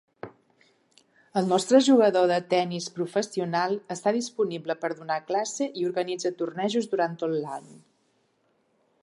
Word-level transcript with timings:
El 1.41 1.49
nostre 1.51 1.81
jugador 1.87 2.25
de 2.31 2.39
tennis 2.53 2.87
professional 2.95 3.77
està 3.97 4.15
disponible 4.17 4.77
per 4.87 4.93
donar 5.03 5.19
classe 5.29 5.69
i 5.83 5.87
organitza 5.93 6.35
tornejos 6.43 6.91
durant 6.97 7.17
tot 7.25 7.39
l'any. 7.47 7.71